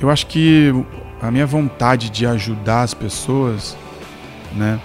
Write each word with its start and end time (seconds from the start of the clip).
eu 0.00 0.10
acho 0.10 0.26
que 0.26 0.72
a 1.20 1.30
minha 1.30 1.46
vontade 1.46 2.08
de 2.08 2.26
ajudar 2.26 2.82
as 2.82 2.94
pessoas, 2.94 3.76
né? 4.52 4.80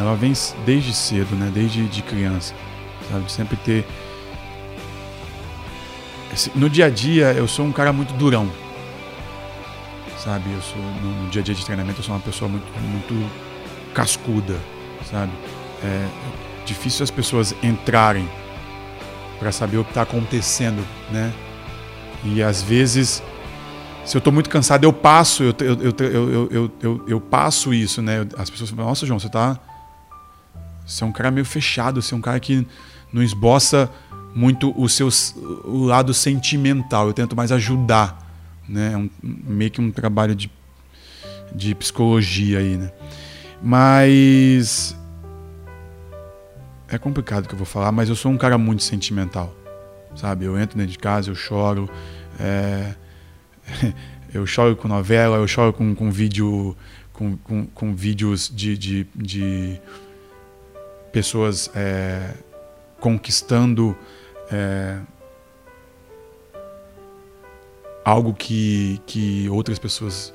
Ela 0.00 0.16
vem 0.16 0.32
desde 0.66 0.92
cedo, 0.92 1.36
né? 1.36 1.50
Desde 1.52 1.86
de 1.86 2.02
criança, 2.02 2.54
sabe? 3.10 3.30
Sempre 3.30 3.56
ter 3.56 3.86
no 6.54 6.70
dia 6.70 6.86
a 6.86 6.90
dia 6.90 7.32
eu 7.32 7.46
sou 7.46 7.66
um 7.66 7.72
cara 7.72 7.92
muito 7.92 8.14
durão, 8.14 8.50
sabe? 10.18 10.50
Eu 10.52 10.62
sou 10.62 10.80
no, 10.80 11.28
dia 11.28 11.42
a 11.42 11.44
dia 11.44 11.54
de 11.54 11.64
treinamento 11.64 12.00
eu 12.00 12.04
sou 12.04 12.14
uma 12.14 12.20
pessoa 12.22 12.48
muito 12.48 12.66
muito 12.80 13.30
cascuda, 13.94 14.58
sabe? 15.10 15.30
É 15.84 16.08
difícil 16.64 17.04
as 17.04 17.10
pessoas 17.10 17.54
entrarem 17.62 18.28
para 19.38 19.52
saber 19.52 19.76
o 19.76 19.84
que 19.84 19.90
está 19.90 20.02
acontecendo, 20.02 20.84
né? 21.10 21.32
E 22.24 22.42
às 22.42 22.62
vezes 22.62 23.22
se 24.04 24.16
eu 24.16 24.18
estou 24.18 24.32
muito 24.32 24.50
cansado, 24.50 24.84
eu 24.84 24.92
passo, 24.92 25.44
eu, 25.44 25.54
eu, 25.60 26.48
eu, 26.50 26.72
eu, 26.80 27.04
eu, 27.06 27.20
passo 27.20 27.72
isso, 27.72 28.02
né? 28.02 28.26
As 28.36 28.50
pessoas 28.50 28.70
falam, 28.70 28.86
nossa, 28.86 29.06
João, 29.06 29.18
você 29.18 29.28
tá. 29.28 29.58
Você 30.84 31.04
é 31.04 31.06
um 31.06 31.12
cara 31.12 31.30
meio 31.30 31.46
fechado, 31.46 32.02
você 32.02 32.12
é 32.12 32.16
um 32.16 32.20
cara 32.20 32.40
que 32.40 32.66
não 33.12 33.22
esboça 33.22 33.88
muito 34.34 34.74
o 34.76 34.88
seu 34.88 35.08
o 35.64 35.84
lado 35.84 36.12
sentimental. 36.12 37.06
Eu 37.06 37.12
tento 37.12 37.36
mais 37.36 37.52
ajudar, 37.52 38.18
né? 38.68 38.92
É 38.92 38.96
um, 38.96 39.08
meio 39.22 39.70
que 39.70 39.80
um 39.80 39.90
trabalho 39.90 40.34
de, 40.34 40.50
de 41.54 41.74
psicologia 41.74 42.58
aí, 42.58 42.76
né? 42.76 42.90
Mas 43.62 44.96
é 46.88 46.98
complicado 46.98 47.46
que 47.46 47.54
eu 47.54 47.58
vou 47.58 47.66
falar, 47.66 47.92
mas 47.92 48.08
eu 48.08 48.16
sou 48.16 48.32
um 48.32 48.36
cara 48.36 48.58
muito 48.58 48.82
sentimental, 48.82 49.54
sabe? 50.16 50.44
Eu 50.44 50.58
entro 50.58 50.76
dentro 50.76 50.92
de 50.92 50.98
casa, 50.98 51.30
eu 51.30 51.34
choro, 51.36 51.88
é... 52.40 52.94
eu 54.32 54.46
choro 54.46 54.76
com 54.76 54.88
novela, 54.88 55.36
eu 55.36 55.46
choro 55.46 55.72
com, 55.72 55.94
com 55.94 56.10
vídeo, 56.10 56.76
com, 57.12 57.36
com, 57.36 57.66
com 57.66 57.94
vídeos 57.94 58.50
de, 58.54 58.76
de, 58.76 59.06
de 59.14 59.80
pessoas 61.12 61.70
é... 61.74 62.34
conquistando 63.00 63.96
é, 64.50 64.98
algo 68.04 68.34
que, 68.34 69.00
que 69.06 69.48
outras 69.48 69.78
pessoas 69.78 70.32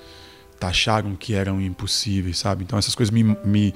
taxaram 0.60 1.16
que 1.16 1.34
eram 1.34 1.62
impossíveis, 1.62 2.38
sabe? 2.40 2.64
Então 2.64 2.80
essas 2.80 2.96
coisas 2.96 3.14
me, 3.14 3.24
me, 3.24 3.74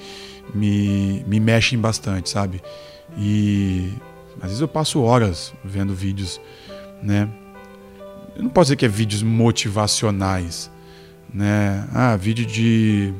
me, 0.54 1.24
me 1.26 1.40
mexem 1.40 1.78
bastante, 1.78 2.28
sabe? 2.28 2.60
E 3.16 3.92
às 4.36 4.48
vezes 4.48 4.60
eu 4.60 4.68
passo 4.68 5.00
horas 5.00 5.52
vendo 5.64 5.94
vídeos, 5.94 6.40
né? 7.02 7.28
Eu 8.34 8.42
não 8.42 8.50
posso 8.50 8.66
dizer 8.66 8.76
que 8.76 8.86
é 8.86 8.88
vídeos 8.88 9.22
motivacionais, 9.22 10.70
né? 11.32 11.86
Ah, 11.92 12.16
vídeo 12.16 12.46
de 12.46 13.14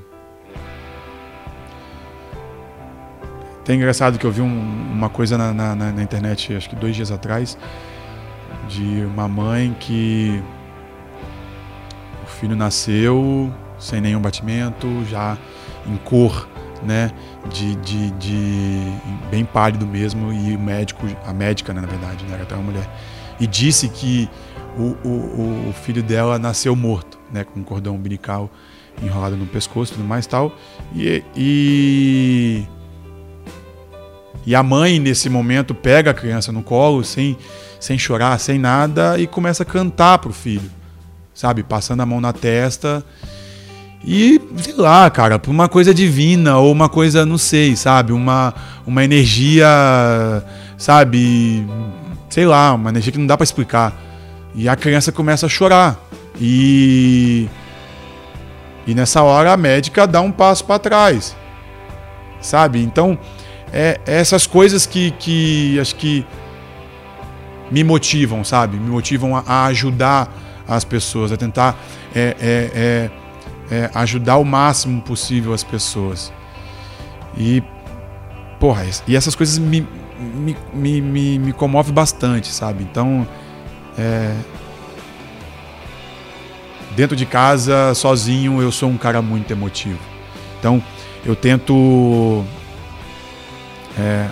Tem 3.64 3.77
engraçado 3.77 4.18
que 4.18 4.27
eu 4.27 4.33
vi 4.33 4.40
um, 4.40 4.92
uma 4.92 5.08
coisa 5.08 5.38
na, 5.38 5.55
na, 5.55 5.74
na, 5.74 6.02
internet, 6.02 6.52
acho 6.52 6.68
que 6.68 6.74
dois 6.74 6.96
dias 6.96 7.12
atrás, 7.12 7.56
de 8.68 9.05
uma 9.05 9.28
mãe 9.28 9.77
que 9.78 10.42
o 12.24 12.27
filho 12.27 12.56
nasceu 12.56 13.55
sem 13.78 14.00
nenhum 14.00 14.20
batimento, 14.20 14.88
já 15.08 15.38
em 15.86 15.96
cor, 15.98 16.48
né, 16.83 17.12
de, 17.51 17.75
de, 17.77 18.11
de 18.12 18.93
bem 19.31 19.45
pálido 19.45 19.87
mesmo, 19.87 20.33
e 20.33 20.55
o 20.55 20.61
médico, 20.61 21.07
a 21.27 21.33
médica, 21.33 21.73
né, 21.73 21.81
na 21.81 21.87
verdade, 21.87 22.25
né, 22.25 22.35
era 22.35 22.43
até 22.43 22.55
uma 22.55 22.65
mulher, 22.65 22.89
e 23.41 23.47
disse 23.47 23.89
que 23.89 24.29
o, 24.77 24.97
o, 25.07 25.69
o 25.70 25.73
filho 25.85 26.03
dela 26.03 26.39
nasceu 26.39 26.75
morto, 26.77 27.19
né, 27.33 27.45
com 27.45 27.61
um 27.61 27.65
cordão 27.65 27.95
umbilical 27.97 28.51
enrolado 29.03 29.37
no 29.37 29.47
pescoço 29.47 29.95
tudo 29.95 30.05
mais 30.05 30.27
tal, 30.27 30.53
e, 30.95 31.23
e 31.35 32.67
e 34.45 34.55
a 34.55 34.63
mãe, 34.63 34.98
nesse 34.98 35.29
momento, 35.31 35.75
pega 35.75 36.11
a 36.11 36.14
criança 36.14 36.51
no 36.51 36.63
colo, 36.63 37.05
sem, 37.05 37.36
sem 37.79 37.97
chorar, 37.97 38.39
sem 38.41 38.58
nada, 38.58 39.19
e 39.19 39.27
começa 39.27 39.63
a 39.63 39.67
cantar 39.67 40.19
pro 40.19 40.33
filho, 40.33 40.69
sabe? 41.33 41.63
Passando 41.63 42.01
a 42.01 42.07
mão 42.07 42.20
na 42.20 42.33
testa. 42.33 43.05
E, 44.05 44.40
sei 44.57 44.74
lá, 44.74 45.08
cara, 45.11 45.39
por 45.39 45.51
uma 45.51 45.68
coisa 45.68 45.95
divina, 45.95 46.58
ou 46.58 46.73
uma 46.73 46.89
coisa, 46.89 47.24
não 47.24 47.39
sei, 47.39 47.77
sabe? 47.77 48.13
Uma, 48.13 48.52
uma 48.86 49.05
energia, 49.05 49.67
sabe? 50.77 51.64
Sei 52.29 52.45
lá, 52.45 52.74
uma 52.74 52.90
energia 52.90 53.13
que 53.13 53.18
não 53.18 53.27
dá 53.27 53.36
para 53.36 53.45
explicar. 53.45 53.95
E 54.55 54.68
a 54.68 54.74
criança 54.74 55.13
começa 55.13 55.46
a 55.46 55.48
chorar. 55.48 55.98
E. 56.40 57.48
E 58.85 58.95
nessa 58.95 59.23
hora 59.23 59.52
a 59.52 59.57
médica 59.57 60.07
dá 60.08 60.20
um 60.20 60.33
passo 60.33 60.64
para 60.64 60.79
trás, 60.79 61.36
sabe? 62.40 62.83
Então 62.83 63.17
é, 63.73 64.01
é 64.05 64.19
essas 64.19 64.45
coisas 64.45 64.86
que, 64.86 65.13
que 65.13 65.79
acho 65.79 65.95
que 65.95 66.27
me 67.70 67.84
motivam, 67.84 68.42
sabe? 68.42 68.77
Me 68.77 68.90
motivam 68.90 69.36
a, 69.36 69.45
a 69.46 69.67
ajudar 69.67 70.29
as 70.67 70.84
pessoas, 70.84 71.30
a 71.30 71.36
tentar 71.36 71.79
é, 72.13 72.36
é, 72.40 73.11
é, 73.72 73.90
ajudar 73.94 74.36
o 74.36 74.44
máximo 74.44 75.00
possível 75.00 75.55
as 75.55 75.64
pessoas. 75.64 76.30
E, 77.34 77.62
porra, 78.60 78.84
e 79.08 79.16
essas 79.16 79.34
coisas 79.34 79.58
me, 79.58 79.88
me, 80.20 80.55
me, 80.74 81.00
me, 81.00 81.38
me 81.38 81.52
comovem 81.55 81.94
bastante, 81.94 82.48
sabe? 82.48 82.84
Então, 82.84 83.27
é, 83.96 84.36
dentro 86.94 87.16
de 87.16 87.24
casa, 87.24 87.94
sozinho, 87.94 88.60
eu 88.60 88.70
sou 88.70 88.90
um 88.90 88.98
cara 88.98 89.22
muito 89.22 89.50
emotivo. 89.50 90.00
Então, 90.58 90.84
eu 91.24 91.34
tento 91.34 92.44
é, 93.98 94.28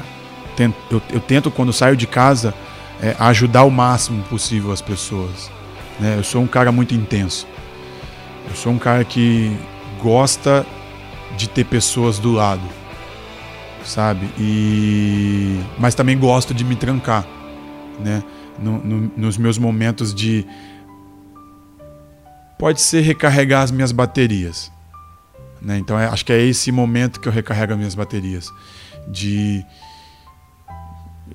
tento, 0.54 0.76
eu, 0.90 1.02
eu, 1.14 1.20
tento, 1.20 1.50
quando 1.50 1.72
saio 1.72 1.96
de 1.96 2.06
casa, 2.06 2.52
é, 3.02 3.16
ajudar 3.18 3.64
o 3.64 3.70
máximo 3.70 4.22
possível 4.24 4.70
as 4.70 4.82
pessoas. 4.82 5.50
Né? 5.98 6.16
Eu 6.18 6.24
sou 6.24 6.42
um 6.42 6.46
cara 6.46 6.70
muito 6.70 6.94
intenso. 6.94 7.46
Eu 8.50 8.56
sou 8.56 8.72
um 8.72 8.78
cara 8.78 9.05
que 9.05 9.56
gosta 10.03 10.66
de 11.37 11.49
ter 11.49 11.65
pessoas 11.65 12.19
do 12.19 12.33
lado, 12.33 12.69
sabe? 13.84 14.28
E 14.38 15.61
mas 15.78 15.94
também 15.94 16.19
gosto 16.19 16.53
de 16.53 16.65
me 16.65 16.75
trancar, 16.75 17.25
né? 18.00 18.22
No, 18.59 18.78
no, 18.78 19.12
nos 19.16 19.38
meus 19.38 19.56
momentos 19.56 20.12
de 20.12 20.44
pode 22.59 22.81
ser 22.81 23.00
recarregar 23.00 23.62
as 23.62 23.71
minhas 23.71 23.93
baterias, 23.93 24.71
né? 25.62 25.78
Então 25.78 25.99
é, 25.99 26.06
acho 26.06 26.27
que 26.27 26.32
é 26.32 26.43
esse 26.43 26.72
momento 26.72 27.21
que 27.21 27.28
eu 27.28 27.32
recarrego 27.32 27.72
as 27.72 27.78
minhas 27.78 27.94
baterias 27.94 28.53
de 29.06 29.65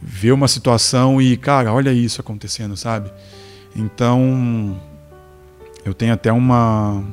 ver 0.02 0.34
uma 0.34 0.47
situação 0.47 1.22
e, 1.22 1.38
cara, 1.38 1.74
olha 1.74 1.92
isso 1.92 2.22
acontecendo, 2.22 2.76
sabe? 2.76 3.12
Então, 3.76 4.80
eu 5.85 5.94
tenho 5.94 6.13
até 6.13 6.31
uma. 6.31 7.03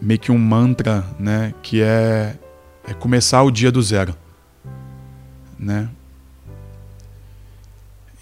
meio 0.00 0.20
que 0.20 0.30
um 0.30 0.38
mantra, 0.38 1.04
né? 1.18 1.54
Que 1.62 1.80
é, 1.80 2.36
é 2.86 2.92
começar 2.92 3.42
o 3.42 3.50
dia 3.50 3.72
do 3.72 3.80
zero, 3.80 4.14
né? 5.58 5.88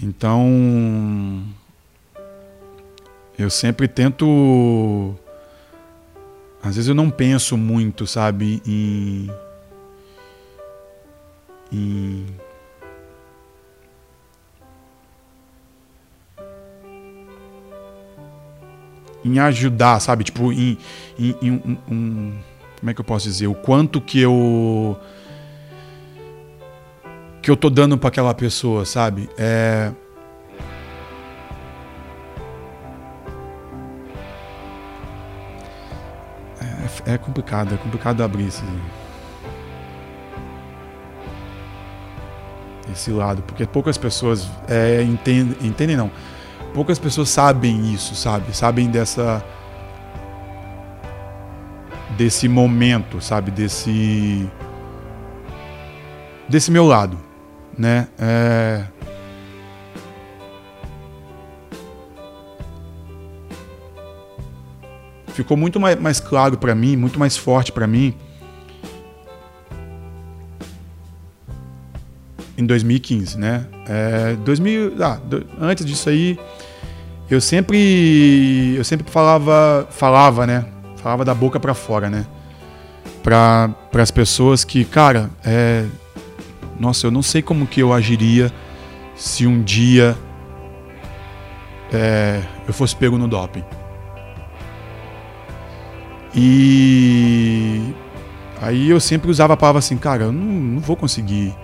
Então, 0.00 1.42
eu 3.38 3.50
sempre 3.50 3.88
tento 3.88 5.16
às 6.62 6.76
vezes 6.76 6.88
eu 6.88 6.94
não 6.94 7.10
penso 7.10 7.56
muito, 7.56 8.06
sabe, 8.06 8.62
em. 8.64 9.28
em 11.72 12.26
em 19.24 19.38
ajudar, 19.38 20.00
sabe? 20.00 20.24
Tipo, 20.24 20.52
em, 20.52 20.78
em, 21.18 21.36
em 21.42 21.50
um, 21.50 21.78
um, 21.90 22.32
Como 22.78 22.90
é 22.90 22.94
que 22.94 23.00
eu 23.00 23.04
posso 23.04 23.26
dizer? 23.26 23.46
O 23.46 23.54
quanto 23.54 24.00
que 24.00 24.20
eu. 24.20 24.98
que 27.40 27.50
eu 27.50 27.56
tô 27.56 27.68
dando 27.70 27.98
para 27.98 28.08
aquela 28.08 28.34
pessoa, 28.34 28.84
sabe? 28.84 29.28
É. 29.38 29.92
é 37.06 37.18
complicado, 37.18 37.74
é 37.74 37.76
complicado 37.76 38.22
abrir 38.22 38.46
esse, 38.46 38.62
esse 42.92 43.10
lado, 43.10 43.42
porque 43.42 43.66
poucas 43.66 43.98
pessoas 43.98 44.48
é, 44.68 45.02
entendem, 45.02 45.56
entendem 45.66 45.96
não, 45.96 46.10
poucas 46.74 46.98
pessoas 46.98 47.28
sabem 47.28 47.92
isso, 47.92 48.14
sabe? 48.14 48.56
Sabem 48.56 48.90
dessa 48.90 49.44
desse 52.16 52.48
momento, 52.48 53.20
sabe? 53.20 53.50
Desse 53.50 54.48
desse 56.48 56.70
meu 56.70 56.86
lado, 56.86 57.18
né? 57.76 58.08
É... 58.18 58.84
Ficou 65.28 65.56
muito 65.56 65.80
mais 65.80 66.20
claro 66.20 66.58
para 66.58 66.74
mim, 66.74 66.94
muito 66.96 67.18
mais 67.18 67.36
forte 67.36 67.72
para 67.72 67.86
mim 67.86 68.14
em 72.62 72.66
2015, 72.66 73.38
né? 73.38 73.66
É, 73.88 74.36
2000, 74.36 74.94
ah, 75.02 75.18
do, 75.24 75.44
antes 75.60 75.84
disso 75.84 76.08
aí, 76.08 76.38
eu 77.28 77.40
sempre, 77.40 78.74
eu 78.76 78.84
sempre 78.84 79.10
falava, 79.10 79.86
falava, 79.90 80.46
né? 80.46 80.66
Falava 80.96 81.24
da 81.24 81.34
boca 81.34 81.58
para 81.58 81.74
fora, 81.74 82.08
né? 82.08 82.26
Para 83.22 83.74
as 83.94 84.10
pessoas 84.10 84.64
que, 84.64 84.84
cara, 84.84 85.30
é, 85.44 85.84
nossa, 86.78 87.06
eu 87.06 87.10
não 87.10 87.22
sei 87.22 87.42
como 87.42 87.66
que 87.66 87.80
eu 87.80 87.92
agiria 87.92 88.52
se 89.14 89.46
um 89.46 89.62
dia 89.62 90.16
é, 91.92 92.42
eu 92.66 92.72
fosse 92.72 92.94
pego 92.96 93.18
no 93.18 93.28
doping. 93.28 93.64
E 96.34 97.94
aí 98.60 98.88
eu 98.88 99.00
sempre 99.00 99.30
usava 99.30 99.54
a 99.54 99.56
palavra 99.56 99.80
assim, 99.80 99.96
cara, 99.96 100.24
eu 100.24 100.32
não, 100.32 100.44
não 100.44 100.80
vou 100.80 100.96
conseguir 100.96 101.54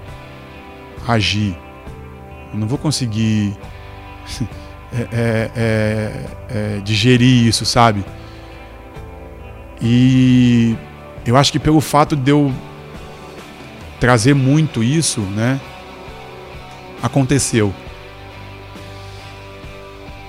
agir, 1.13 1.57
eu 2.53 2.59
não 2.59 2.67
vou 2.67 2.79
conseguir 2.79 3.57
é, 4.93 5.01
é, 5.13 5.51
é, 5.57 6.25
é, 6.51 6.81
digerir 6.81 7.47
isso, 7.47 7.65
sabe? 7.65 8.05
E 9.81 10.77
eu 11.25 11.37
acho 11.37 11.53
que 11.53 11.59
pelo 11.59 11.81
fato 11.81 12.17
de 12.17 12.31
eu 12.31 12.53
trazer 14.01 14.35
muito 14.35 14.83
isso, 14.83 15.21
né? 15.21 15.61
Aconteceu. 17.03 17.73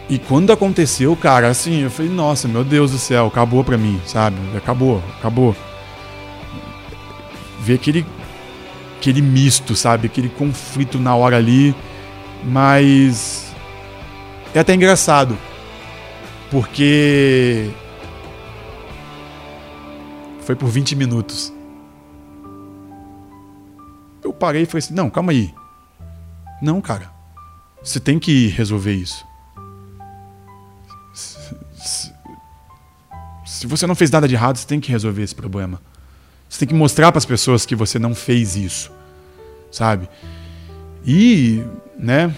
E 0.10 0.18
quando 0.18 0.52
aconteceu, 0.52 1.16
cara, 1.16 1.48
assim, 1.50 1.84
eu 1.84 1.92
falei, 1.92 2.12
nossa, 2.12 2.48
meu 2.48 2.64
Deus 2.64 2.92
do 2.92 2.98
céu, 2.98 3.28
acabou 3.28 3.64
pra 3.64 3.78
mim, 3.78 4.02
sabe? 4.08 4.38
Acabou, 4.58 5.04
acabou. 5.20 5.56
Ver 7.60 7.76
aquele, 7.76 8.04
aquele 9.00 9.22
misto, 9.22 9.76
sabe? 9.76 10.08
Aquele 10.08 10.30
conflito 10.30 11.00
na 11.00 11.16
hora 11.16 11.38
ali. 11.38 11.74
Mas. 12.44 13.54
É 14.54 14.60
até 14.60 14.74
engraçado. 14.74 15.38
Porque. 16.52 17.72
Foi 20.42 20.56
por 20.56 20.68
20 20.68 20.96
minutos. 20.96 21.54
Eu 24.24 24.34
parei 24.34 24.64
e 24.64 24.66
falei 24.66 24.80
assim: 24.80 24.94
não, 24.94 25.10
calma 25.10 25.32
aí. 25.32 25.54
Não, 26.62 26.82
cara. 26.82 27.12
Você 27.82 28.00
tem 28.00 28.20
que 28.20 28.48
resolver 28.48 28.94
isso. 28.94 29.26
Se 33.46 33.66
você 33.66 33.88
não 33.88 33.96
fez 33.96 34.12
nada 34.12 34.28
de 34.28 34.36
errado, 34.36 34.58
você 34.58 34.68
tem 34.68 34.80
que 34.80 34.92
resolver 34.92 35.24
esse 35.24 35.36
problema. 35.36 35.82
Você 36.60 36.66
tem 36.66 36.68
que 36.68 36.76
mostrar 36.76 37.10
para 37.10 37.20
as 37.20 37.26
pessoas 37.26 37.66
que 37.66 37.74
você 37.74 37.98
não 37.98 38.14
fez 38.14 38.58
isso, 38.58 38.92
sabe? 39.72 40.10
E, 41.08 41.64
né? 41.98 42.36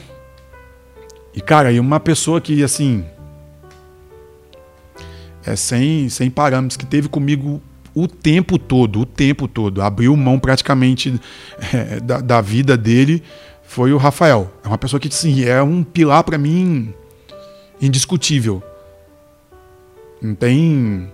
E 1.33 1.41
cara, 1.41 1.71
e 1.71 1.79
uma 1.79 1.99
pessoa 1.99 2.39
que 2.39 2.63
assim 2.63 3.03
é 5.43 5.55
sem 5.55 6.07
sem 6.07 6.29
parâmetros 6.29 6.77
que 6.77 6.85
teve 6.85 7.09
comigo 7.09 7.59
o 7.95 8.07
tempo 8.07 8.59
todo, 8.59 8.99
o 8.99 9.05
tempo 9.07 9.47
todo, 9.47 9.81
abriu 9.81 10.15
mão 10.15 10.37
praticamente 10.37 11.19
é, 11.73 11.99
da, 11.99 12.21
da 12.21 12.41
vida 12.41 12.77
dele 12.77 13.23
foi 13.63 13.91
o 13.91 13.97
Rafael. 13.97 14.53
É 14.63 14.67
uma 14.67 14.77
pessoa 14.77 14.99
que 14.99 15.07
assim, 15.07 15.45
é 15.45 15.63
um 15.63 15.83
pilar 15.83 16.23
para 16.23 16.37
mim 16.37 16.93
indiscutível 17.81 18.61
não 20.21 20.35
tem. 20.35 21.11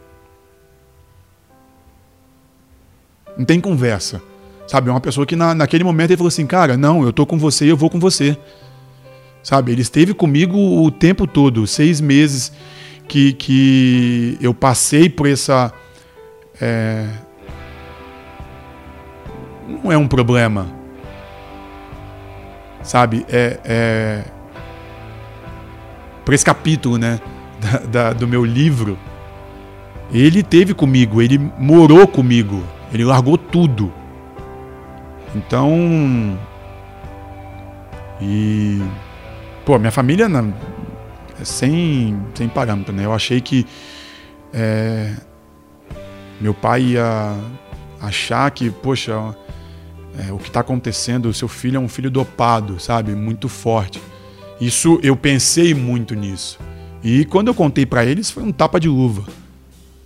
Não 3.38 3.46
tem 3.46 3.60
conversa. 3.60 4.22
Sabe? 4.68 4.90
É 4.90 4.92
uma 4.92 5.00
pessoa 5.00 5.26
que 5.26 5.36
na, 5.36 5.54
naquele 5.56 5.84
momento 5.84 6.12
ele 6.12 6.18
falou 6.18 6.28
assim: 6.28 6.46
Cara, 6.46 6.76
não, 6.76 7.04
eu 7.04 7.14
tô 7.14 7.26
com 7.26 7.38
você 7.38 7.66
e 7.66 7.70
eu 7.70 7.78
vou 7.78 7.90
com 7.90 8.00
você. 8.00 8.38
Sabe? 9.44 9.72
Ele 9.72 9.82
esteve 9.82 10.14
comigo 10.14 10.58
o 10.58 10.92
tempo 10.92 11.26
todo, 11.26 11.66
seis 11.66 12.02
meses 12.02 12.52
que, 13.08 13.34
que 13.34 14.38
eu 14.42 14.54
passei 14.54 15.10
por 15.10 15.28
essa. 15.28 15.74
É... 16.60 17.08
Não 19.68 19.92
é 19.92 19.98
um 19.98 20.08
problema. 20.08 20.68
Sabe? 22.84 23.26
É, 23.30 23.60
é... 23.64 24.24
Por 26.26 26.34
esse 26.34 26.44
capítulo, 26.44 26.98
né? 26.98 27.20
da, 27.60 27.80
da, 27.80 28.14
do 28.14 28.28
meu 28.28 28.46
livro, 28.46 28.98
ele 30.12 30.44
teve 30.44 30.74
comigo, 30.74 31.22
ele 31.22 31.38
morou 31.58 32.08
comigo, 32.08 32.64
ele 32.92 33.04
largou 33.04 33.38
tudo. 33.38 33.92
Então. 35.36 36.38
E. 38.22 38.82
Pô, 39.66 39.78
minha 39.78 39.92
família 39.92 40.30
na, 40.30 40.46
sem, 41.44 42.18
sem 42.34 42.48
parâmetro, 42.48 42.94
né? 42.94 43.06
Eu 43.06 43.14
achei 43.14 43.42
que. 43.42 43.66
É, 44.54 45.14
meu 46.40 46.54
pai 46.54 46.82
ia 46.82 47.36
achar 48.00 48.50
que, 48.52 48.70
poxa, 48.70 49.36
é, 50.18 50.32
o 50.32 50.38
que 50.38 50.48
está 50.48 50.62
acontecendo, 50.62 51.28
o 51.28 51.34
seu 51.34 51.48
filho 51.48 51.78
é 51.78 51.80
um 51.80 51.90
filho 51.90 52.10
dopado, 52.10 52.80
sabe? 52.80 53.14
Muito 53.14 53.50
forte. 53.50 54.02
Isso, 54.60 55.00
eu 55.04 55.16
pensei 55.16 55.74
muito 55.74 56.16
nisso. 56.16 56.60
E 57.04 57.26
quando 57.26 57.50
eu 57.50 57.54
contei 57.54 57.86
para 57.86 58.06
eles, 58.06 58.32
foi 58.32 58.44
um 58.44 58.52
tapa 58.52 58.80
de 58.80 58.88
luva. 58.88 59.26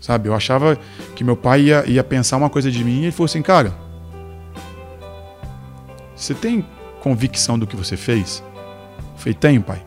Sabe? 0.01 0.27
Eu 0.27 0.33
achava 0.33 0.77
que 1.15 1.23
meu 1.23 1.37
pai 1.37 1.61
ia, 1.61 1.85
ia 1.87 2.03
pensar 2.03 2.35
uma 2.35 2.49
coisa 2.49 2.69
de 2.69 2.83
mim 2.83 3.01
e 3.01 3.03
ele 3.03 3.11
falou 3.11 3.25
assim: 3.25 3.41
Cara, 3.41 3.73
você 6.15 6.33
tem 6.33 6.65
convicção 6.99 7.57
do 7.57 7.65
que 7.65 7.75
você 7.75 7.95
fez? 7.95 8.43
Eu 9.13 9.17
falei: 9.17 9.33
Tenho, 9.35 9.61
pai. 9.61 9.81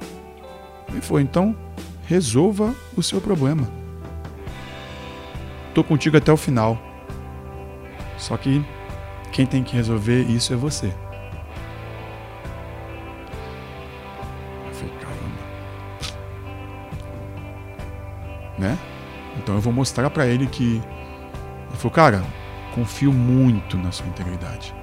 Ele 0.90 1.02
falou: 1.02 1.20
Então, 1.20 1.54
resolva 2.06 2.72
o 2.96 3.02
seu 3.02 3.20
problema. 3.20 3.68
Tô 5.74 5.82
contigo 5.82 6.16
até 6.16 6.32
o 6.32 6.36
final. 6.36 6.80
Só 8.16 8.36
que 8.36 8.64
quem 9.32 9.44
tem 9.44 9.64
que 9.64 9.74
resolver 9.74 10.22
isso 10.22 10.52
é 10.52 10.56
você. 10.56 10.94
né? 18.58 18.78
Então 19.38 19.54
eu 19.54 19.60
vou 19.60 19.72
mostrar 19.72 20.10
para 20.10 20.26
ele 20.26 20.46
que 20.46 20.82
ele 21.68 21.76
falou, 21.76 21.90
cara, 21.90 22.24
confio 22.74 23.12
muito 23.12 23.76
na 23.76 23.92
sua 23.92 24.06
integridade. 24.06 24.74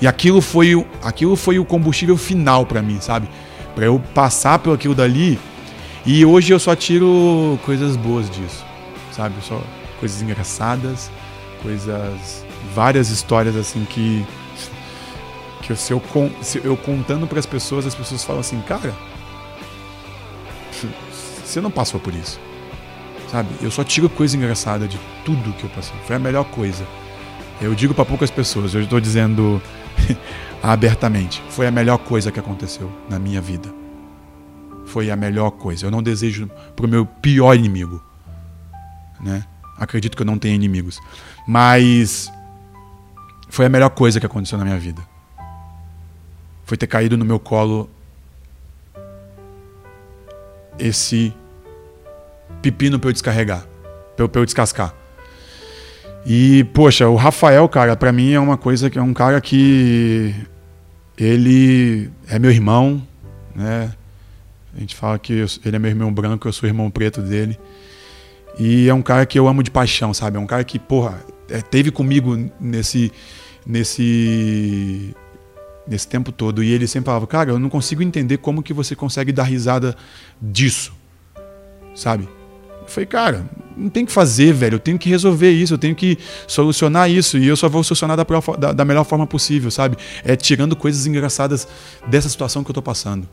E 0.00 0.06
aquilo 0.06 0.40
foi 0.40 0.74
o, 0.74 0.86
aquilo 1.02 1.36
foi 1.36 1.58
o 1.58 1.64
combustível 1.64 2.16
final 2.16 2.66
para 2.66 2.82
mim, 2.82 3.00
sabe? 3.00 3.28
Para 3.74 3.86
eu 3.86 4.02
passar 4.14 4.58
por 4.58 4.74
aquilo 4.74 4.94
dali. 4.94 5.38
E 6.04 6.24
hoje 6.24 6.52
eu 6.52 6.58
só 6.58 6.74
tiro 6.74 7.58
coisas 7.64 7.96
boas 7.96 8.28
disso, 8.28 8.64
sabe? 9.12 9.34
Só 9.42 9.62
coisas 10.00 10.20
engraçadas, 10.20 11.10
coisas 11.62 12.44
várias 12.74 13.10
histórias 13.10 13.54
assim 13.54 13.84
que 13.84 14.26
que 15.62 15.76
se 15.76 15.92
eu, 15.92 16.02
se 16.42 16.60
eu 16.64 16.76
contando 16.76 17.24
para 17.24 17.38
as 17.38 17.46
pessoas, 17.46 17.86
as 17.86 17.94
pessoas 17.94 18.24
falam 18.24 18.40
assim, 18.40 18.60
cara, 18.62 18.92
você 21.44 21.60
não 21.60 21.70
passou 21.70 22.00
por 22.00 22.12
isso. 22.12 22.40
Sabe? 23.32 23.48
Eu 23.62 23.70
só 23.70 23.82
tiro 23.82 24.10
coisa 24.10 24.36
engraçada 24.36 24.86
de 24.86 25.00
tudo 25.24 25.54
que 25.54 25.64
eu 25.64 25.70
passei. 25.70 25.96
Foi 26.04 26.14
a 26.14 26.18
melhor 26.18 26.44
coisa. 26.44 26.86
Eu 27.62 27.74
digo 27.74 27.94
para 27.94 28.04
poucas 28.04 28.30
pessoas, 28.30 28.74
eu 28.74 28.82
estou 28.82 29.00
dizendo 29.00 29.60
abertamente. 30.62 31.42
Foi 31.48 31.66
a 31.66 31.70
melhor 31.70 31.96
coisa 31.96 32.30
que 32.30 32.38
aconteceu 32.38 32.92
na 33.08 33.18
minha 33.18 33.40
vida. 33.40 33.72
Foi 34.84 35.10
a 35.10 35.16
melhor 35.16 35.50
coisa. 35.52 35.86
Eu 35.86 35.90
não 35.90 36.02
desejo 36.02 36.50
para 36.76 36.84
o 36.84 36.88
meu 36.88 37.06
pior 37.06 37.54
inimigo. 37.54 38.04
Né? 39.18 39.42
Acredito 39.78 40.14
que 40.14 40.22
eu 40.22 40.26
não 40.26 40.38
tenho 40.38 40.54
inimigos. 40.54 41.00
Mas 41.48 42.30
foi 43.48 43.64
a 43.64 43.68
melhor 43.70 43.88
coisa 43.88 44.20
que 44.20 44.26
aconteceu 44.26 44.58
na 44.58 44.64
minha 44.64 44.78
vida. 44.78 45.00
Foi 46.66 46.76
ter 46.76 46.86
caído 46.86 47.16
no 47.16 47.24
meu 47.24 47.38
colo 47.38 47.88
esse 50.78 51.34
pepino 52.60 52.98
para 52.98 53.10
eu 53.10 53.12
descarregar, 53.12 53.66
para 54.16 54.24
eu, 54.24 54.30
eu 54.32 54.44
descascar. 54.44 54.94
E, 56.24 56.64
poxa, 56.72 57.08
o 57.08 57.16
Rafael, 57.16 57.68
cara, 57.68 57.96
para 57.96 58.12
mim 58.12 58.32
é 58.32 58.40
uma 58.40 58.56
coisa 58.56 58.88
que 58.88 58.98
é 58.98 59.02
um 59.02 59.12
cara 59.12 59.40
que 59.40 60.34
ele 61.18 62.10
é 62.28 62.38
meu 62.38 62.50
irmão, 62.50 63.02
né? 63.54 63.92
A 64.74 64.80
gente 64.80 64.94
fala 64.94 65.18
que 65.18 65.32
eu, 65.32 65.46
ele 65.64 65.76
é 65.76 65.78
meu 65.78 65.90
irmão 65.90 66.12
branco, 66.12 66.46
eu 66.46 66.52
sou 66.52 66.68
irmão 66.68 66.90
preto 66.90 67.20
dele. 67.20 67.58
E 68.58 68.88
é 68.88 68.94
um 68.94 69.02
cara 69.02 69.26
que 69.26 69.38
eu 69.38 69.48
amo 69.48 69.62
de 69.62 69.70
paixão, 69.70 70.14
sabe? 70.14 70.36
É 70.36 70.40
um 70.40 70.46
cara 70.46 70.62
que, 70.62 70.78
porra, 70.78 71.22
é, 71.50 71.60
teve 71.60 71.90
comigo 71.90 72.36
nesse 72.60 73.12
nesse 73.64 75.14
nesse 75.86 76.06
tempo 76.08 76.30
todo 76.32 76.62
e 76.62 76.70
ele 76.70 76.86
sempre 76.86 77.06
falava: 77.06 77.26
"Cara, 77.26 77.50
eu 77.50 77.58
não 77.58 77.68
consigo 77.68 78.02
entender 78.02 78.38
como 78.38 78.62
que 78.62 78.72
você 78.72 78.94
consegue 78.94 79.32
dar 79.32 79.44
risada 79.44 79.96
disso". 80.40 80.94
Sabe? 81.94 82.28
Falei, 82.92 83.06
cara, 83.06 83.44
não 83.76 83.88
tem 83.88 84.04
que 84.04 84.12
fazer, 84.12 84.52
velho. 84.52 84.76
Eu 84.76 84.78
tenho 84.78 84.98
que 84.98 85.08
resolver 85.08 85.50
isso, 85.50 85.74
eu 85.74 85.78
tenho 85.78 85.94
que 85.94 86.18
solucionar 86.46 87.10
isso. 87.10 87.38
E 87.38 87.46
eu 87.46 87.56
só 87.56 87.68
vou 87.68 87.82
solucionar 87.82 88.16
da, 88.16 88.24
da, 88.58 88.72
da 88.72 88.84
melhor 88.84 89.04
forma 89.04 89.26
possível, 89.26 89.70
sabe? 89.70 89.96
É 90.24 90.36
tirando 90.36 90.76
coisas 90.76 91.06
engraçadas 91.06 91.66
dessa 92.06 92.28
situação 92.28 92.62
que 92.62 92.70
eu 92.70 92.74
tô 92.74 92.82
passando. 92.82 93.28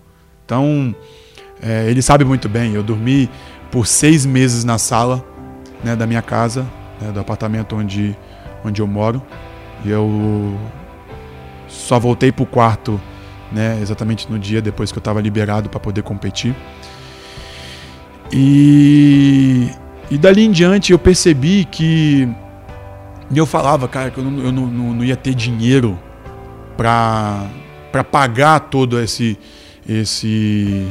Então, 0.46 0.96
é, 1.62 1.89
ele 1.89 2.01
sabe 2.01 2.24
muito 2.25 2.50
bem. 2.50 2.74
Eu 2.74 2.84
dormi 2.84 3.30
por 3.72 3.86
seis 3.86 4.25
meses 4.25 4.63
na 4.63 4.78
sala 4.78 5.24
né, 5.84 5.96
da 5.96 6.08
minha 6.08 6.22
casa, 6.22 6.66
né, 7.00 7.12
do 7.12 7.20
apartamento 7.20 7.75
onde, 7.75 8.16
onde 8.63 8.82
eu 8.82 8.88
moro. 8.88 9.22
E 9.86 9.89
eu 9.89 10.58
só 11.68 12.00
voltei 12.00 12.32
pro 12.32 12.46
quarto 12.46 13.00
né, 13.51 13.80
exatamente 13.82 14.30
no 14.30 14.38
dia 14.38 14.62
depois 14.62 14.92
que 14.92 14.98
eu 14.98 15.01
estava 15.01 15.22
liberado 15.22 15.70
para 15.70 15.80
poder 15.80 16.04
competir. 16.04 16.56
E, 18.32 19.70
e 20.10 20.18
dali 20.18 20.46
em 20.46 20.52
diante 20.52 20.92
eu 20.92 21.00
percebi 21.00 21.66
que. 21.66 22.28
Eu 23.34 23.46
falava, 23.46 23.88
cara, 23.88 24.10
que 24.10 24.18
eu 24.18 24.24
não, 24.24 24.44
eu 24.44 24.52
não, 24.52 24.68
não, 24.68 25.04
ia 25.04 25.16
ter 25.16 25.36
dinheiro 25.36 25.98
para 26.76 27.50
pagar 28.12 28.60
todo 28.60 29.00
esse. 29.00 29.38
esse 29.88 30.88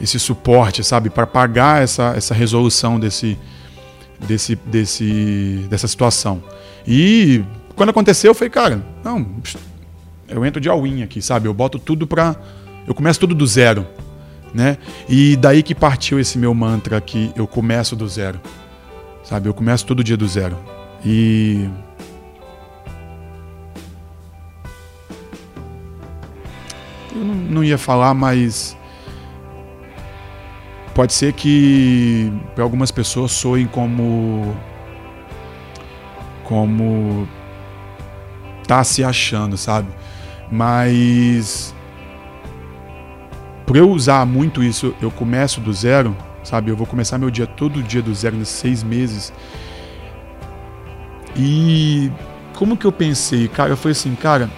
esse 0.00 0.18
suporte, 0.18 0.84
sabe, 0.84 1.10
para 1.10 1.26
pagar 1.26 1.82
essa, 1.82 2.14
essa 2.16 2.32
resolução 2.32 3.00
desse, 3.00 3.36
desse, 4.26 4.54
desse, 4.54 5.66
dessa 5.68 5.88
situação. 5.88 6.42
E 6.86 7.42
quando 7.74 7.90
aconteceu, 7.90 8.30
eu 8.30 8.34
falei, 8.34 8.50
cara, 8.50 8.86
não, 9.02 9.26
eu 10.28 10.44
entro 10.44 10.60
de 10.60 10.68
all-in 10.68 11.02
aqui, 11.02 11.20
sabe? 11.20 11.48
Eu 11.48 11.54
boto 11.54 11.78
tudo 11.78 12.06
pra. 12.06 12.36
Eu 12.86 12.94
começo 12.94 13.20
tudo 13.20 13.34
do 13.34 13.46
zero, 13.46 13.86
né? 14.52 14.78
E 15.08 15.36
daí 15.36 15.62
que 15.62 15.74
partiu 15.74 16.18
esse 16.18 16.38
meu 16.38 16.54
mantra 16.54 17.00
que 17.00 17.32
eu 17.36 17.46
começo 17.46 17.94
do 17.94 18.08
zero, 18.08 18.40
sabe? 19.22 19.48
Eu 19.48 19.54
começo 19.54 19.86
todo 19.86 20.02
dia 20.02 20.16
do 20.16 20.26
zero. 20.26 20.56
E. 21.04 21.68
Eu 27.14 27.24
não 27.24 27.62
ia 27.62 27.78
falar, 27.78 28.14
mas. 28.14 28.76
Pode 30.94 31.12
ser 31.12 31.32
que 31.32 32.32
para 32.54 32.64
algumas 32.64 32.90
pessoas 32.90 33.32
soem 33.32 33.66
como. 33.66 34.56
Como. 36.44 37.28
Tá 38.66 38.84
se 38.84 39.02
achando, 39.02 39.56
sabe? 39.56 39.88
Mas 40.50 41.74
por 43.68 43.76
eu 43.76 43.90
usar 43.90 44.24
muito 44.24 44.64
isso, 44.64 44.94
eu 44.98 45.10
começo 45.10 45.60
do 45.60 45.70
zero, 45.74 46.16
sabe? 46.42 46.70
Eu 46.70 46.76
vou 46.76 46.86
começar 46.86 47.18
meu 47.18 47.30
dia 47.30 47.46
todo 47.46 47.82
dia 47.82 48.00
do 48.00 48.14
zero 48.14 48.34
nesses 48.34 48.54
seis 48.54 48.82
meses. 48.82 49.30
E 51.36 52.10
como 52.54 52.78
que 52.78 52.86
eu 52.86 52.90
pensei, 52.90 53.46
cara? 53.46 53.68
Eu 53.68 53.76
falei 53.76 53.92
assim, 53.92 54.14
cara, 54.14 54.50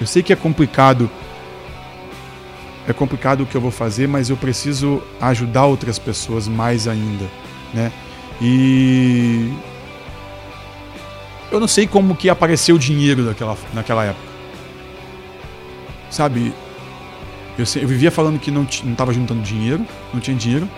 eu 0.00 0.06
sei 0.06 0.22
que 0.22 0.32
é 0.32 0.36
complicado. 0.36 1.10
É 2.88 2.94
complicado 2.94 3.42
o 3.42 3.46
que 3.46 3.54
eu 3.54 3.60
vou 3.60 3.70
fazer, 3.70 4.08
mas 4.08 4.30
eu 4.30 4.38
preciso 4.38 5.02
ajudar 5.20 5.66
outras 5.66 5.98
pessoas 5.98 6.48
mais 6.48 6.88
ainda, 6.88 7.26
né? 7.74 7.92
E 8.40 9.52
eu 11.52 11.60
não 11.60 11.68
sei 11.68 11.86
como 11.86 12.16
que 12.16 12.30
apareceu 12.30 12.76
o 12.76 12.78
dinheiro 12.78 13.22
naquela, 13.22 13.54
naquela 13.74 14.04
época 14.06 14.34
sabe? 16.14 16.54
Eu, 17.58 17.64
eu 17.80 17.88
vivia 17.88 18.10
falando 18.10 18.38
que 18.38 18.50
não 18.50 18.64
estava 18.64 19.12
juntando 19.12 19.42
dinheiro, 19.42 19.86
não 20.12 20.20
tinha 20.20 20.36
dinheiro. 20.36 20.68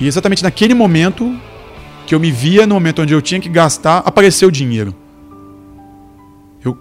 E 0.00 0.06
exatamente 0.06 0.42
naquele 0.42 0.74
momento 0.74 1.38
que 2.06 2.14
eu 2.14 2.20
me 2.20 2.30
via, 2.30 2.66
no 2.66 2.74
momento 2.74 3.02
onde 3.02 3.12
eu 3.12 3.22
tinha 3.22 3.40
que 3.40 3.48
gastar, 3.48 3.98
apareceu 3.98 4.48
o 4.48 4.52
dinheiro. 4.52 4.94
Eu. 6.64 6.76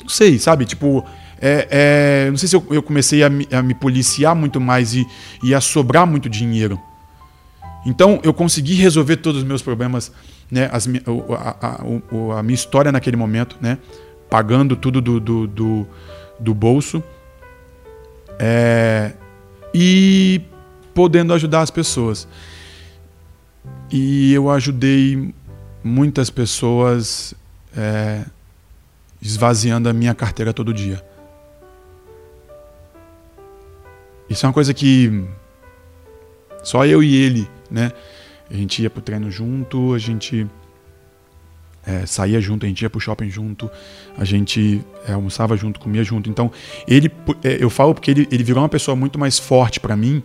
Não 0.00 0.08
sei, 0.08 0.38
sabe? 0.38 0.64
Tipo. 0.64 1.04
É, 1.44 1.66
é, 2.26 2.30
não 2.30 2.36
sei 2.36 2.48
se 2.48 2.54
eu, 2.54 2.64
eu 2.70 2.80
comecei 2.80 3.24
a 3.24 3.28
me, 3.28 3.48
a 3.50 3.60
me, 3.60 3.74
policiar 3.74 4.32
muito 4.32 4.60
mais 4.60 4.94
e, 4.94 5.04
e 5.42 5.52
a 5.52 5.60
sobrar 5.60 6.06
muito 6.06 6.28
dinheiro. 6.28 6.78
Então 7.84 8.20
eu 8.22 8.32
consegui 8.32 8.74
resolver 8.74 9.16
todos 9.16 9.42
os 9.42 9.46
meus 9.48 9.60
problemas, 9.60 10.12
né? 10.48 10.70
As, 10.72 10.86
a, 10.86 11.66
a, 11.66 12.38
a 12.38 12.42
minha 12.44 12.54
história 12.54 12.92
naquele 12.92 13.16
momento, 13.16 13.56
né? 13.60 13.78
pagando 14.32 14.74
tudo 14.74 15.02
do, 15.02 15.20
do, 15.20 15.46
do, 15.46 15.86
do 16.42 16.52
bolso 16.52 17.02
é, 18.38 19.12
e 19.72 20.40
podendo 20.92 21.32
ajudar 21.32 21.62
as 21.62 21.70
pessoas. 21.70 22.26
E 23.90 24.32
eu 24.32 24.50
ajudei 24.50 25.32
muitas 25.84 26.30
pessoas 26.30 27.34
é, 27.76 28.24
esvaziando 29.20 29.88
a 29.88 29.92
minha 29.92 30.14
carteira 30.14 30.52
todo 30.52 30.74
dia. 30.74 31.02
Isso 34.28 34.44
é 34.44 34.48
uma 34.48 34.52
coisa 34.52 34.72
que 34.74 35.24
só 36.62 36.86
eu 36.86 37.02
e 37.02 37.14
ele, 37.14 37.48
né? 37.70 37.92
A 38.50 38.54
gente 38.54 38.82
ia 38.82 38.90
pro 38.90 39.02
treino 39.02 39.30
junto, 39.30 39.94
a 39.94 39.98
gente 39.98 40.46
é, 41.86 42.06
saía 42.06 42.40
junto, 42.40 42.64
a 42.64 42.68
gente 42.68 42.82
ia 42.82 42.90
pro 42.90 43.00
shopping 43.00 43.28
junto, 43.28 43.70
a 44.16 44.24
gente 44.24 44.82
é, 45.06 45.12
almoçava 45.12 45.56
junto, 45.56 45.80
comia 45.80 46.04
junto. 46.04 46.30
Então, 46.30 46.50
ele, 46.86 47.10
é, 47.42 47.58
eu 47.60 47.68
falo 47.68 47.94
porque 47.94 48.10
ele, 48.10 48.28
ele 48.30 48.44
virou 48.44 48.62
uma 48.62 48.68
pessoa 48.68 48.96
muito 48.96 49.18
mais 49.18 49.38
forte 49.38 49.80
para 49.80 49.96
mim, 49.96 50.22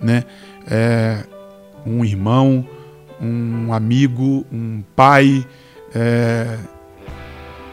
né? 0.00 0.24
É, 0.70 1.24
um 1.86 2.04
irmão, 2.04 2.66
um 3.20 3.72
amigo, 3.72 4.44
um 4.52 4.82
pai, 4.94 5.46
é, 5.94 6.58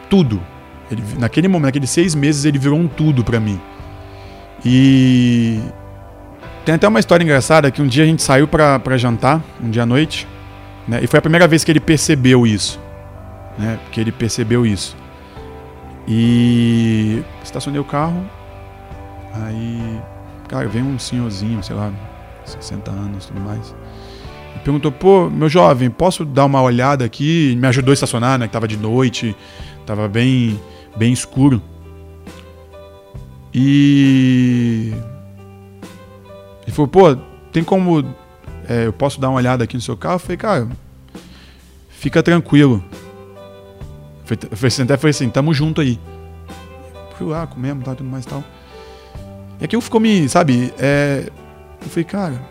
tudo. 0.08 0.40
Ele, 0.90 1.02
naquele 1.18 1.48
momento, 1.48 1.66
naqueles 1.66 1.90
seis 1.90 2.14
meses, 2.14 2.44
ele 2.44 2.58
virou 2.58 2.78
um 2.78 2.88
tudo 2.88 3.22
para 3.22 3.38
mim. 3.38 3.60
E 4.64 5.60
tem 6.64 6.74
até 6.74 6.88
uma 6.88 6.98
história 6.98 7.22
engraçada 7.22 7.70
que 7.70 7.82
um 7.82 7.86
dia 7.86 8.04
a 8.04 8.06
gente 8.06 8.22
saiu 8.22 8.48
para 8.48 8.96
jantar, 8.96 9.44
um 9.62 9.68
dia 9.68 9.82
à 9.82 9.86
noite, 9.86 10.26
né? 10.88 11.00
E 11.02 11.06
foi 11.06 11.18
a 11.18 11.22
primeira 11.22 11.46
vez 11.46 11.62
que 11.62 11.70
ele 11.70 11.80
percebeu 11.80 12.46
isso 12.46 12.85
né? 13.58 13.78
Porque 13.84 14.00
ele 14.00 14.12
percebeu 14.12 14.64
isso. 14.66 14.96
E 16.08 17.22
estacionei 17.42 17.80
o 17.80 17.84
carro, 17.84 18.24
aí, 19.32 20.00
cara, 20.48 20.68
vem 20.68 20.82
um 20.82 20.98
senhorzinho, 20.98 21.62
sei 21.62 21.74
lá, 21.74 21.92
60 22.44 22.90
anos 22.90 23.26
tudo 23.26 23.40
mais. 23.40 23.74
E 24.54 24.58
perguntou, 24.60 24.92
pô, 24.92 25.28
meu 25.28 25.48
jovem, 25.48 25.90
posso 25.90 26.24
dar 26.24 26.44
uma 26.44 26.62
olhada 26.62 27.04
aqui? 27.04 27.56
Me 27.58 27.66
ajudou 27.66 27.90
a 27.90 27.94
estacionar, 27.94 28.38
né? 28.38 28.46
Que 28.46 28.52
tava 28.52 28.68
de 28.68 28.76
noite, 28.76 29.34
tava 29.84 30.08
bem, 30.08 30.60
bem 30.96 31.12
escuro. 31.12 31.60
E. 33.52 34.92
Ele 36.62 36.72
falou, 36.72 36.88
pô, 36.88 37.16
tem 37.50 37.64
como. 37.64 38.04
É, 38.68 38.86
eu 38.86 38.92
posso 38.92 39.20
dar 39.20 39.30
uma 39.30 39.38
olhada 39.38 39.64
aqui 39.64 39.76
no 39.76 39.80
seu 39.80 39.96
carro? 39.96 40.16
Eu 40.16 40.20
falei, 40.20 40.36
cara, 40.36 40.68
fica 41.88 42.22
tranquilo. 42.22 42.84
Foi, 44.26 44.36
foi, 44.36 44.84
até 44.84 44.96
foi 44.96 45.10
assim, 45.10 45.30
tamo 45.30 45.54
junto 45.54 45.80
aí. 45.80 45.98
Fui 47.16 47.28
lá, 47.28 47.46
comemos, 47.46 47.84
tal, 47.84 47.94
tudo 47.94 48.10
mais 48.10 48.24
e 48.24 48.28
tal. 48.28 48.44
E 49.60 49.64
aquilo 49.64 49.80
ficou 49.80 50.00
me, 50.00 50.28
sabe, 50.28 50.74
é, 50.78 51.30
eu 51.80 51.88
falei, 51.88 52.04
cara, 52.04 52.42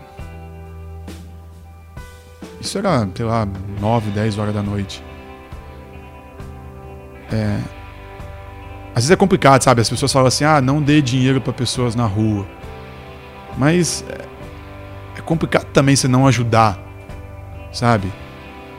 isso 2.60 2.78
era, 2.78 3.06
sei 3.14 3.24
lá, 3.24 3.46
9, 3.78 4.10
10 4.10 4.38
horas 4.38 4.54
da 4.54 4.62
noite. 4.62 5.04
É, 7.30 7.60
às 8.90 9.02
vezes 9.02 9.10
é 9.10 9.16
complicado, 9.16 9.62
sabe? 9.62 9.82
As 9.82 9.90
pessoas 9.90 10.10
falam 10.10 10.28
assim, 10.28 10.44
ah, 10.44 10.60
não 10.60 10.80
dê 10.80 11.02
dinheiro 11.02 11.40
para 11.40 11.52
pessoas 11.52 11.94
na 11.94 12.06
rua. 12.06 12.46
Mas 13.58 14.02
é, 14.08 15.18
é 15.18 15.20
complicado 15.20 15.66
também 15.66 15.94
você 15.94 16.08
não 16.08 16.26
ajudar, 16.26 16.78
sabe? 17.70 18.10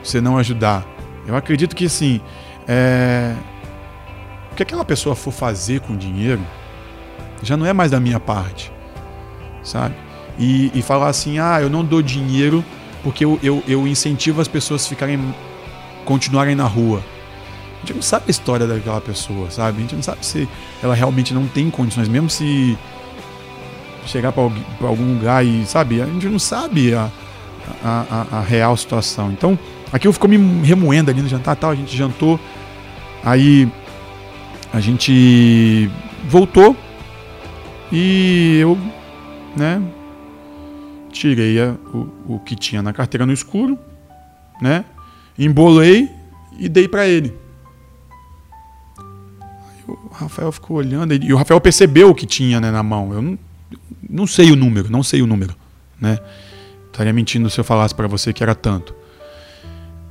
Você 0.02 0.20
não 0.20 0.36
ajudar. 0.36 0.84
Eu 1.26 1.36
acredito 1.36 1.76
que 1.76 1.86
assim, 1.86 2.20
é... 2.68 3.34
O 4.52 4.54
que 4.54 4.62
aquela 4.62 4.84
pessoa 4.84 5.14
for 5.14 5.32
fazer 5.32 5.80
com 5.80 5.94
o 5.94 5.96
dinheiro 5.96 6.42
já 7.42 7.56
não 7.56 7.64
é 7.64 7.72
mais 7.72 7.90
da 7.90 8.00
minha 8.00 8.20
parte, 8.20 8.72
sabe? 9.62 9.94
E, 10.38 10.70
e 10.74 10.82
falar 10.82 11.08
assim, 11.08 11.38
ah, 11.38 11.60
eu 11.60 11.70
não 11.70 11.84
dou 11.84 12.02
dinheiro 12.02 12.64
porque 13.02 13.24
eu, 13.24 13.38
eu, 13.42 13.62
eu 13.66 13.86
incentivo 13.86 14.40
as 14.40 14.48
pessoas 14.48 14.84
a 14.84 14.88
ficarem, 14.88 15.34
continuarem 16.04 16.54
na 16.54 16.66
rua. 16.66 17.02
A 17.76 17.80
gente 17.80 17.94
não 17.94 18.02
sabe 18.02 18.24
a 18.28 18.30
história 18.30 18.66
daquela 18.66 19.00
pessoa, 19.00 19.50
sabe? 19.50 19.78
A 19.78 19.80
gente 19.80 19.94
não 19.94 20.02
sabe 20.02 20.26
se 20.26 20.48
ela 20.82 20.94
realmente 20.94 21.32
não 21.32 21.46
tem 21.46 21.70
condições, 21.70 22.08
mesmo 22.08 22.28
se 22.28 22.76
chegar 24.04 24.32
para 24.32 24.42
algum 24.88 25.14
lugar 25.14 25.44
e, 25.44 25.64
sabe? 25.64 26.02
A 26.02 26.06
gente 26.06 26.26
não 26.26 26.38
sabe 26.38 26.92
a, 26.94 27.08
a, 27.84 28.26
a, 28.32 28.38
a 28.38 28.40
real 28.40 28.76
situação. 28.76 29.30
Então, 29.30 29.56
aquilo 29.92 30.12
ficou 30.12 30.28
me 30.28 30.36
remoendo 30.66 31.10
ali 31.10 31.22
no 31.22 31.28
jantar 31.28 31.54
tal. 31.54 31.70
A 31.70 31.74
gente 31.74 31.96
jantou, 31.96 32.40
Aí 33.22 33.70
a 34.72 34.80
gente 34.80 35.90
voltou 36.28 36.76
e 37.90 38.58
eu, 38.60 38.78
né, 39.56 39.82
tirei 41.10 41.60
a, 41.60 41.74
o, 41.92 42.34
o 42.34 42.40
que 42.40 42.54
tinha 42.54 42.82
na 42.82 42.92
carteira 42.92 43.24
no 43.24 43.32
escuro, 43.32 43.78
né? 44.60 44.84
Embolei 45.38 46.10
e 46.58 46.68
dei 46.68 46.88
para 46.88 47.06
ele. 47.06 47.34
Aí 48.98 49.82
o 49.86 50.08
Rafael 50.12 50.52
ficou 50.52 50.76
olhando 50.76 51.14
e 51.14 51.32
o 51.32 51.36
Rafael 51.36 51.60
percebeu 51.60 52.10
o 52.10 52.14
que 52.14 52.26
tinha 52.26 52.60
né, 52.60 52.70
na 52.70 52.82
mão. 52.82 53.12
Eu 53.12 53.22
não, 53.22 53.38
não 54.08 54.26
sei 54.26 54.50
o 54.50 54.56
número, 54.56 54.90
não 54.90 55.02
sei 55.02 55.22
o 55.22 55.26
número, 55.26 55.54
né? 56.00 56.18
Estaria 56.86 57.12
mentindo 57.12 57.48
se 57.48 57.58
eu 57.58 57.64
falasse 57.64 57.94
para 57.94 58.08
você 58.08 58.32
que 58.32 58.42
era 58.42 58.54
tanto. 58.54 58.94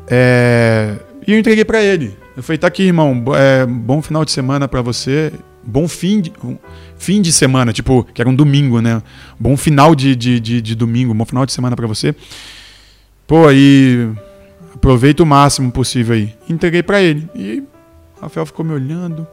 É, 0.09 0.97
e 1.27 1.33
eu 1.33 1.39
entreguei 1.39 1.65
para 1.65 1.81
ele. 1.81 2.17
Eu 2.37 2.43
falei, 2.43 2.59
tá 2.59 2.67
aqui, 2.67 2.83
irmão, 2.83 3.23
é, 3.35 3.65
bom 3.65 3.99
final 3.99 4.23
de 4.23 4.29
semana 4.29 4.67
para 4.67 4.79
você. 4.79 5.33
Bom 5.63 5.87
fim 5.87 6.21
de, 6.21 6.31
um, 6.43 6.55
fim 6.95 7.19
de 7.19 7.33
semana, 7.33 7.73
tipo, 7.73 8.03
que 8.03 8.21
era 8.21 8.29
um 8.29 8.35
domingo, 8.35 8.79
né? 8.79 9.01
Bom 9.39 9.57
final 9.57 9.95
de, 9.95 10.15
de, 10.15 10.39
de, 10.39 10.61
de 10.61 10.75
domingo, 10.75 11.15
bom 11.15 11.25
final 11.25 11.47
de 11.47 11.51
semana 11.51 11.75
para 11.75 11.87
você. 11.87 12.15
Pô, 13.25 13.47
aí 13.47 14.07
aproveita 14.71 15.23
o 15.23 15.25
máximo 15.25 15.71
possível 15.71 16.13
aí. 16.13 16.37
Entreguei 16.47 16.83
para 16.83 17.01
ele. 17.01 17.27
E 17.33 17.63
Rafael 18.21 18.45
ficou 18.45 18.63
me 18.63 18.71
olhando. 18.71 19.27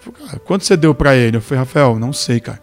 Falei, 0.00 0.40
quanto 0.42 0.64
você 0.64 0.78
deu 0.78 0.94
para 0.94 1.14
ele? 1.14 1.36
Eu 1.36 1.42
falei, 1.42 1.58
Rafael, 1.58 1.98
não 1.98 2.14
sei, 2.14 2.40
cara. 2.40 2.62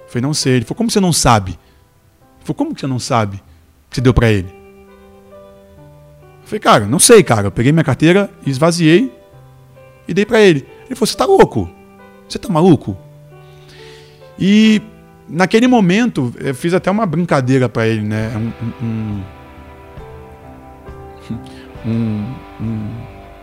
Eu 0.00 0.08
falei, 0.08 0.22
não 0.22 0.34
sei. 0.34 0.56
Ele 0.56 0.66
falou, 0.66 0.76
como 0.76 0.90
você 0.90 1.00
não 1.00 1.14
sabe? 1.14 1.52
Ele 1.52 2.44
falou, 2.44 2.56
como 2.56 2.74
que 2.74 2.80
você 2.82 2.86
não 2.86 2.98
sabe 2.98 3.42
que 3.88 3.96
você 3.96 4.00
deu 4.02 4.12
para 4.12 4.30
ele? 4.30 4.55
Falei, 6.46 6.60
cara, 6.60 6.86
não 6.86 7.00
sei, 7.00 7.24
cara. 7.24 7.48
Eu 7.48 7.50
peguei 7.50 7.72
minha 7.72 7.84
carteira, 7.84 8.30
esvaziei 8.46 9.12
e 10.06 10.14
dei 10.14 10.24
para 10.24 10.40
ele. 10.40 10.64
Ele 10.86 10.94
falou, 10.94 11.08
você 11.08 11.16
tá 11.16 11.26
louco? 11.26 11.68
Você 12.28 12.38
tá 12.38 12.48
maluco? 12.48 12.96
E 14.38 14.80
naquele 15.28 15.66
momento, 15.66 16.32
eu 16.38 16.54
fiz 16.54 16.72
até 16.72 16.88
uma 16.88 17.04
brincadeira 17.04 17.68
para 17.68 17.88
ele, 17.88 18.02
né? 18.02 18.30
Um, 18.80 19.22
um, 21.84 22.34
um, 22.60 22.90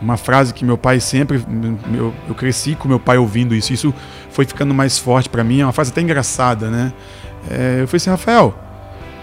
uma 0.01 0.15
frase 0.15 0.53
que 0.53 0.63
meu 0.63 0.77
pai 0.77 1.01
sempre. 1.01 1.43
Eu, 1.93 2.13
eu, 2.29 2.35
cresci 2.35 2.73
com 2.73 2.87
meu 2.87 3.01
pai 3.01 3.17
ouvindo 3.17 3.53
isso. 3.53 3.73
Isso 3.73 3.93
foi 4.29 4.45
ficando 4.45 4.73
mais 4.73 4.97
forte 4.97 5.27
para 5.27 5.43
mim. 5.43 5.59
É 5.59 5.65
uma 5.65 5.73
frase 5.73 5.91
até 5.91 5.99
engraçada, 5.99 6.69
né? 6.69 6.93
É, 7.51 7.81
eu 7.81 7.87
falei 7.87 7.97
assim, 7.97 8.09
Rafael, 8.09 8.57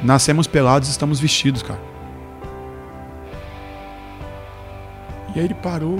nascemos 0.02 0.46
pelados 0.46 0.90
estamos 0.90 1.18
vestidos, 1.18 1.62
cara. 1.62 1.89
E 5.34 5.38
aí 5.38 5.44
ele 5.44 5.54
parou. 5.54 5.98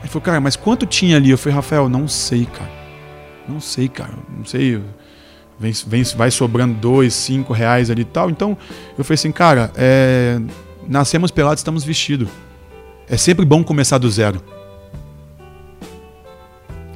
Ele 0.00 0.08
falou, 0.08 0.22
cara, 0.22 0.40
mas 0.40 0.56
quanto 0.56 0.86
tinha 0.86 1.16
ali? 1.16 1.30
Eu 1.30 1.38
falei, 1.38 1.56
Rafael, 1.56 1.88
não 1.88 2.06
sei, 2.06 2.46
cara. 2.46 2.70
Não 3.48 3.60
sei, 3.60 3.88
cara. 3.88 4.14
Não 4.36 4.44
sei. 4.44 4.80
Vem, 5.58 5.72
vem, 5.86 6.02
vai 6.16 6.30
sobrando 6.30 6.74
dois, 6.74 7.14
cinco 7.14 7.52
reais 7.52 7.90
ali 7.90 8.02
e 8.02 8.04
tal. 8.04 8.30
Então, 8.30 8.56
eu 8.98 9.04
falei 9.04 9.14
assim, 9.14 9.32
cara, 9.32 9.72
é, 9.76 10.40
nascemos 10.86 11.30
pelados, 11.30 11.60
estamos 11.60 11.84
vestidos. 11.84 12.28
É 13.08 13.16
sempre 13.16 13.44
bom 13.44 13.64
começar 13.64 13.98
do 13.98 14.10
zero. 14.10 14.42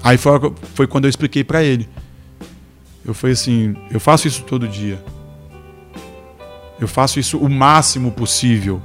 Aí 0.03 0.17
foi, 0.17 0.53
foi 0.75 0.87
quando 0.87 1.05
eu 1.05 1.11
expliquei 1.11 1.43
para 1.43 1.63
ele. 1.63 1.89
Eu 3.05 3.15
falei 3.15 3.33
assim, 3.33 3.75
eu 3.91 3.99
faço 3.99 4.29
isso 4.29 4.43
todo 4.43 4.69
dia. 4.69 5.03
Eu 6.81 6.87
faço 6.87 7.19
isso 7.19 7.39
o 7.39 7.49
máximo 7.49 8.13
possível 8.13 8.81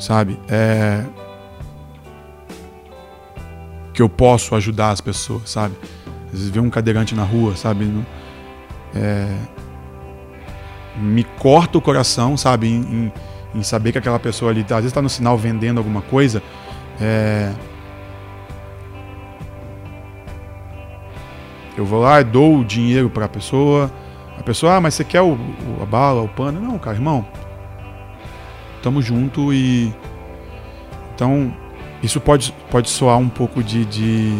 sabe? 0.00 0.38
É... 0.48 1.04
Que 3.92 4.02
eu 4.02 4.08
posso 4.08 4.54
ajudar 4.54 4.90
as 4.90 5.00
pessoas, 5.00 5.50
sabe? 5.50 5.76
Às 6.26 6.32
vezes 6.32 6.48
ver 6.48 6.60
um 6.60 6.70
cadeirante 6.70 7.14
na 7.14 7.22
rua, 7.22 7.54
sabe? 7.54 7.92
É... 8.94 9.36
Me 10.96 11.22
corta 11.22 11.78
o 11.78 11.80
coração, 11.80 12.36
sabe? 12.36 12.68
Em, 12.68 12.80
em, 12.80 13.12
em, 13.54 13.62
saber 13.62 13.92
que 13.92 13.98
aquela 13.98 14.18
pessoa 14.18 14.50
ali, 14.50 14.64
tá, 14.64 14.76
às 14.76 14.82
vezes 14.82 14.90
está 14.90 15.02
no 15.02 15.08
sinal 15.08 15.36
vendendo 15.36 15.78
alguma 15.78 16.02
coisa. 16.02 16.42
É... 17.00 17.52
Eu 21.76 21.84
vou 21.84 22.00
lá 22.00 22.22
dou 22.22 22.58
o 22.58 22.64
dinheiro 22.64 23.08
para 23.08 23.26
a 23.26 23.28
pessoa. 23.28 23.90
A 24.38 24.42
pessoa, 24.42 24.76
ah, 24.76 24.80
mas 24.80 24.94
você 24.94 25.04
quer 25.04 25.20
o, 25.20 25.32
o, 25.32 25.82
a 25.82 25.86
bala, 25.86 26.22
o 26.22 26.28
pano? 26.28 26.60
Não, 26.60 26.78
cara, 26.78 26.96
irmão, 26.96 27.26
tamo 28.82 29.00
junto 29.00 29.52
e. 29.52 29.92
Então, 31.14 31.54
isso 32.02 32.20
pode, 32.20 32.54
pode 32.70 32.88
soar 32.88 33.18
um 33.18 33.28
pouco 33.28 33.62
de, 33.62 33.84
de, 33.84 34.38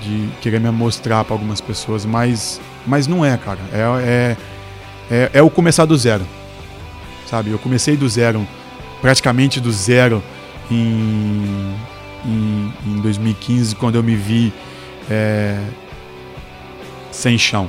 de 0.00 0.28
querer 0.40 0.60
me 0.60 0.70
mostrar 0.70 1.24
para 1.24 1.34
algumas 1.34 1.60
pessoas, 1.60 2.04
mas, 2.04 2.60
mas 2.86 3.06
não 3.06 3.24
é, 3.24 3.36
cara. 3.36 3.58
É, 3.72 3.80
é, 4.02 4.36
é, 5.10 5.30
é 5.34 5.42
o 5.42 5.50
começar 5.50 5.84
do 5.84 5.96
zero, 5.96 6.24
sabe? 7.26 7.50
Eu 7.50 7.58
comecei 7.58 7.96
do 7.96 8.08
zero, 8.08 8.46
praticamente 9.00 9.60
do 9.60 9.72
zero 9.72 10.22
em, 10.70 11.74
em, 12.24 12.72
em 12.86 13.00
2015, 13.00 13.74
quando 13.74 13.96
eu 13.96 14.02
me 14.02 14.14
vi 14.14 14.52
é, 15.10 15.58
sem 17.10 17.36
chão. 17.36 17.68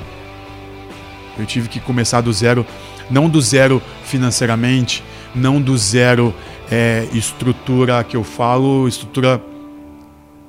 Eu 1.38 1.45
tive 1.45 1.67
que 1.67 1.80
começar 1.80 2.21
do 2.21 2.32
zero, 2.32 2.65
não 3.10 3.28
do 3.28 3.41
zero 3.41 3.82
financeiramente, 4.04 5.04
não 5.36 5.62
do 5.62 5.78
zero 5.78 6.34
é, 6.71 7.08
estrutura 7.13 8.04
que 8.04 8.15
eu 8.15 8.24
falo, 8.24 8.88
estrutura. 8.88 9.41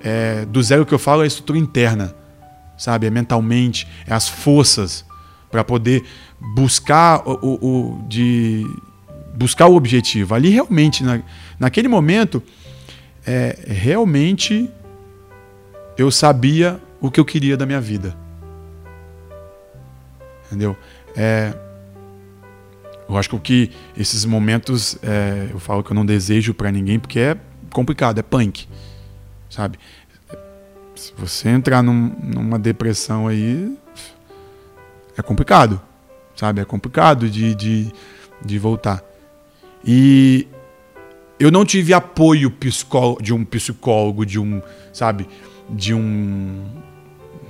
É, 0.01 0.45
do 0.45 0.63
zero 0.63 0.87
que 0.87 0.95
eu 0.95 0.99
falo 0.99 1.25
é 1.25 1.27
estrutura 1.27 1.59
interna, 1.59 2.15
sabe? 2.77 3.07
É 3.07 3.11
mentalmente, 3.11 3.89
é 4.07 4.15
as 4.15 4.29
forças 4.29 5.05
para 5.51 5.65
poder 5.65 6.05
buscar 6.55 7.23
o, 7.27 7.39
o, 7.43 7.55
o, 7.55 8.09
de 8.09 8.65
buscar 9.35 9.67
o 9.67 9.75
objetivo. 9.75 10.35
Ali 10.35 10.51
realmente, 10.51 11.03
na, 11.03 11.21
naquele 11.59 11.89
momento, 11.89 12.43
é, 13.27 13.59
realmente 13.67 14.71
eu 15.99 16.11
sabia 16.11 16.81
o 17.01 17.11
que 17.11 17.19
eu 17.19 17.25
queria 17.25 17.57
da 17.57 17.67
minha 17.67 17.81
vida. 17.81 18.17
Entendeu? 20.47 20.77
É, 21.17 21.53
eu 23.09 23.17
acho 23.17 23.29
que 23.31 23.37
o 23.37 23.41
que 23.41 23.71
esses 23.97 24.25
momentos 24.25 24.99
é, 25.03 25.49
eu 25.51 25.59
falo 25.59 25.83
que 25.83 25.91
eu 25.91 25.95
não 25.95 26.05
desejo 26.05 26.53
para 26.53 26.71
ninguém 26.73 26.99
porque 26.99 27.21
é 27.21 27.37
complicado, 27.73 28.19
é 28.19 28.23
punk, 28.23 28.67
sabe? 29.49 29.79
Se 30.95 31.13
você 31.17 31.49
entrar 31.51 31.83
num, 31.83 32.15
numa 32.23 32.59
depressão 32.59 33.29
aí, 33.29 33.77
é 35.17 35.23
complicado, 35.23 35.81
sabe? 36.35 36.61
É 36.61 36.65
complicado 36.65 37.29
de, 37.29 37.55
de, 37.55 37.93
de 38.45 38.59
voltar. 38.59 39.03
E 39.85 40.49
eu 41.39 41.51
não 41.51 41.65
tive 41.65 41.93
apoio 41.93 42.53
de 43.21 43.33
um 43.33 43.45
psicólogo, 43.45 44.25
de 44.25 44.39
um, 44.39 44.61
sabe, 44.93 45.29
de 45.69 45.95
um, 45.95 46.65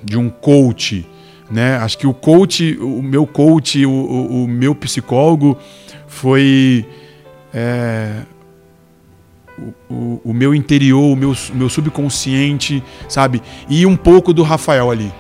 de 0.03 0.19
um 0.19 0.29
coach 0.29 1.07
né? 1.51 1.77
Acho 1.77 1.99
que 1.99 2.07
o 2.07 2.15
coach, 2.15 2.77
o 2.81 3.03
meu 3.03 3.27
coach, 3.27 3.85
o, 3.85 3.91
o, 3.91 4.45
o 4.45 4.49
meu 4.49 4.75
psicólogo 4.75 5.57
foi 6.07 6.87
é, 7.53 8.23
o, 9.89 10.21
o, 10.25 10.35
meu 10.35 10.55
interior, 10.55 11.13
o 11.13 11.17
meu, 11.17 11.35
meu 11.55 11.69
subconsciente, 11.69 12.83
sabe? 13.09 13.43
E 13.69 13.87
um 13.87 13.97
pouco 13.97 14.33
do 14.33 14.43
Rafael 14.43 14.91
ali. 14.91 15.13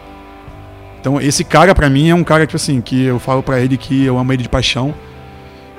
Então 1.01 1.21
esse 1.21 1.45
cara 1.45 1.75
para 1.75 1.89
mim 1.89 2.09
é 2.09 2.15
um 2.15 2.25
cara 2.25 2.47
que 2.47 2.57
assim 2.57 2.81
que 2.81 3.05
eu 3.05 3.19
falo 3.19 3.43
para 3.43 3.61
ele 3.61 3.77
que 3.77 4.05
eu 4.05 4.19
amo 4.19 4.33
ele 4.33 4.43
de 4.43 4.49
paixão 4.49 4.93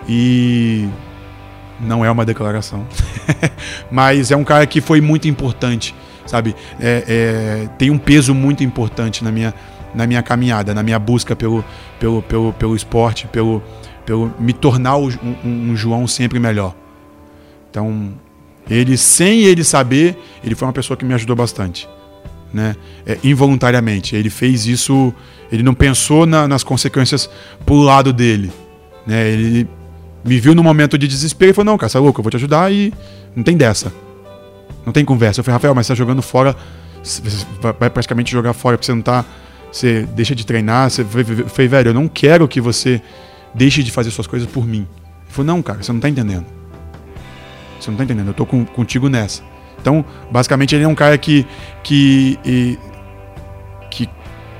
e 0.07 0.87
não 1.81 2.03
é 2.03 2.09
uma 2.09 2.25
declaração, 2.25 2.87
mas 3.91 4.31
é 4.31 4.37
um 4.37 4.43
cara 4.43 4.65
que 4.65 4.79
foi 4.79 5.01
muito 5.01 5.27
importante, 5.27 5.93
sabe? 6.25 6.55
É, 6.79 7.03
é, 7.07 7.69
tem 7.77 7.91
um 7.91 7.97
peso 7.97 8.33
muito 8.33 8.63
importante 8.63 9.23
na 9.23 9.31
minha 9.31 9.53
na 9.97 10.05
minha 10.05 10.21
caminhada, 10.21 10.75
na 10.75 10.83
minha 10.83 10.99
busca 10.99 11.35
pelo, 11.35 11.65
pelo, 11.99 12.21
pelo, 12.21 12.53
pelo 12.53 12.75
esporte, 12.75 13.27
pelo, 13.27 13.63
pelo 14.05 14.31
me 14.39 14.53
tornar 14.53 14.95
um, 14.95 15.09
um, 15.43 15.75
João 15.75 16.05
sempre 16.07 16.39
melhor. 16.39 16.75
Então, 17.71 18.13
ele, 18.69 18.95
sem 18.95 19.41
ele 19.43 19.63
saber, 19.63 20.15
ele 20.43 20.53
foi 20.53 20.67
uma 20.67 20.73
pessoa 20.73 20.95
que 20.95 21.03
me 21.03 21.15
ajudou 21.15 21.35
bastante. 21.35 21.89
Né? 22.53 22.75
É, 23.07 23.17
involuntariamente. 23.23 24.15
Ele 24.15 24.29
fez 24.29 24.67
isso, 24.67 25.11
ele 25.51 25.63
não 25.63 25.73
pensou 25.73 26.27
na, 26.27 26.47
nas 26.47 26.63
consequências 26.63 27.27
pro 27.65 27.77
lado 27.77 28.13
dele. 28.13 28.51
Né? 29.05 29.29
Ele 29.29 29.67
me 30.23 30.39
viu 30.39 30.53
no 30.53 30.63
momento 30.63 30.95
de 30.95 31.07
desespero 31.07 31.51
e 31.51 31.53
falou: 31.53 31.71
Não, 31.71 31.77
cara, 31.77 31.89
você 31.89 31.97
é 31.97 31.99
louco, 31.99 32.19
eu 32.19 32.23
vou 32.23 32.29
te 32.29 32.37
ajudar 32.37 32.71
e 32.71 32.93
não 33.35 33.43
tem 33.43 33.57
dessa. 33.57 33.91
Não 34.85 34.93
tem 34.93 35.03
conversa. 35.03 35.39
Eu 35.39 35.43
falei: 35.43 35.55
Rafael, 35.55 35.73
mas 35.73 35.87
você 35.87 35.93
tá 35.93 35.97
jogando 35.97 36.21
fora, 36.21 36.55
vai 37.79 37.89
praticamente 37.89 38.31
jogar 38.31 38.53
fora 38.53 38.77
porque 38.77 38.85
você 38.85 38.93
não 38.93 39.01
tá 39.01 39.25
você 39.77 40.07
deixa 40.13 40.33
de 40.33 40.45
treinar. 40.45 40.89
Você 40.89 41.05
foi, 41.47 41.67
velho, 41.67 41.89
eu 41.89 41.93
não 41.93 42.07
quero 42.07 42.47
que 42.47 42.59
você 42.59 43.01
deixe 43.53 43.83
de 43.83 43.91
fazer 43.91 44.11
suas 44.11 44.27
coisas 44.27 44.49
por 44.49 44.65
mim. 44.65 44.87
Ele 45.25 45.29
falou, 45.29 45.47
não, 45.47 45.61
cara, 45.61 45.81
você 45.81 45.91
não 45.91 45.99
tá 45.99 46.09
entendendo. 46.09 46.45
Você 47.79 47.91
não 47.91 47.97
tá 47.97 48.03
entendendo, 48.03 48.27
eu 48.27 48.33
tô 48.33 48.45
com, 48.45 48.65
contigo 48.65 49.07
nessa. 49.07 49.43
Então, 49.79 50.03
basicamente, 50.31 50.75
ele 50.75 50.83
é 50.83 50.87
um 50.87 50.95
cara 50.95 51.17
que, 51.17 51.45
que, 51.83 52.39
que 53.91 54.09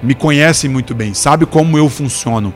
me 0.02 0.14
conhece 0.14 0.70
muito 0.70 0.94
bem, 0.94 1.14
sabe 1.14 1.46
como 1.46 1.78
eu 1.78 1.90
funciono, 1.90 2.54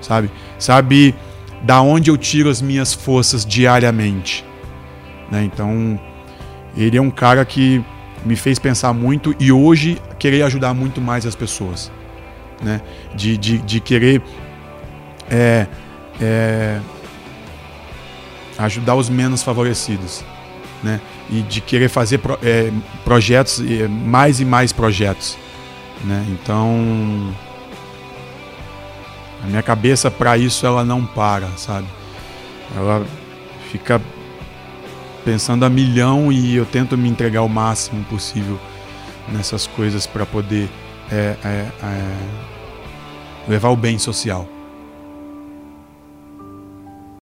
sabe? 0.00 0.30
Sabe 0.58 1.14
da 1.62 1.80
onde 1.80 2.10
eu 2.10 2.16
tiro 2.16 2.48
as 2.48 2.62
minhas 2.62 2.94
forças 2.94 3.44
diariamente. 3.44 4.44
Né? 5.30 5.44
Então, 5.44 5.98
ele 6.76 6.96
é 6.96 7.02
um 7.02 7.10
cara 7.10 7.44
que 7.44 7.84
me 8.24 8.36
fez 8.36 8.58
pensar 8.58 8.92
muito 8.92 9.34
e 9.40 9.50
hoje 9.50 10.00
querer 10.18 10.42
ajudar 10.42 10.72
muito 10.72 11.00
mais 11.00 11.26
as 11.26 11.34
pessoas. 11.34 11.90
Né? 12.64 12.80
De, 13.14 13.36
de, 13.36 13.58
de 13.58 13.78
querer 13.78 14.22
é, 15.30 15.66
é, 16.20 16.80
ajudar 18.58 18.94
os 18.94 19.10
menos 19.10 19.42
favorecidos. 19.42 20.24
Né? 20.82 21.00
E 21.30 21.42
de 21.42 21.60
querer 21.60 21.88
fazer 21.88 22.18
pro, 22.18 22.38
é, 22.42 22.72
projetos, 23.04 23.62
mais 23.90 24.40
e 24.40 24.44
mais 24.44 24.72
projetos. 24.72 25.36
Né? 26.02 26.24
Então, 26.30 27.34
a 29.42 29.46
minha 29.46 29.62
cabeça 29.62 30.10
para 30.10 30.38
isso 30.38 30.66
ela 30.66 30.84
não 30.84 31.04
para, 31.04 31.48
sabe? 31.56 31.86
Ela 32.74 33.06
fica 33.70 34.00
pensando 35.24 35.64
a 35.64 35.70
milhão 35.70 36.32
e 36.32 36.56
eu 36.56 36.64
tento 36.64 36.96
me 36.96 37.08
entregar 37.08 37.42
o 37.42 37.48
máximo 37.48 38.04
possível 38.04 38.58
nessas 39.28 39.66
coisas 39.66 40.06
para 40.06 40.26
poder 40.26 40.68
é, 41.10 41.36
é, 41.44 41.68
é, 41.82 42.16
levar 43.48 43.70
o 43.70 43.76
bem 43.76 43.98
social. 43.98 44.46